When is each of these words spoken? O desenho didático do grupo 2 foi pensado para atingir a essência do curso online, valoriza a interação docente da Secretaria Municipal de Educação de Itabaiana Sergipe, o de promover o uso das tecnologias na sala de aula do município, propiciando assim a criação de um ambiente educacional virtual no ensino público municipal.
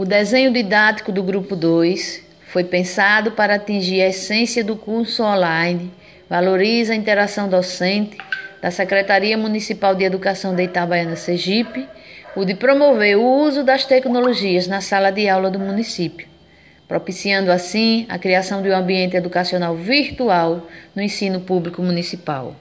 O 0.00 0.04
desenho 0.06 0.50
didático 0.50 1.12
do 1.12 1.22
grupo 1.22 1.54
2 1.54 2.22
foi 2.46 2.64
pensado 2.64 3.32
para 3.32 3.56
atingir 3.56 4.00
a 4.00 4.08
essência 4.08 4.64
do 4.64 4.74
curso 4.74 5.22
online, 5.22 5.92
valoriza 6.26 6.94
a 6.94 6.96
interação 6.96 7.50
docente 7.50 8.16
da 8.62 8.70
Secretaria 8.70 9.36
Municipal 9.36 9.94
de 9.94 10.02
Educação 10.02 10.54
de 10.54 10.62
Itabaiana 10.62 11.16
Sergipe, 11.16 11.86
o 12.34 12.46
de 12.46 12.54
promover 12.54 13.18
o 13.18 13.42
uso 13.42 13.62
das 13.62 13.84
tecnologias 13.84 14.66
na 14.66 14.80
sala 14.80 15.10
de 15.10 15.28
aula 15.28 15.50
do 15.50 15.58
município, 15.58 16.26
propiciando 16.88 17.52
assim 17.52 18.06
a 18.08 18.18
criação 18.18 18.62
de 18.62 18.70
um 18.70 18.76
ambiente 18.76 19.18
educacional 19.18 19.76
virtual 19.76 20.66
no 20.96 21.02
ensino 21.02 21.40
público 21.40 21.82
municipal. 21.82 22.56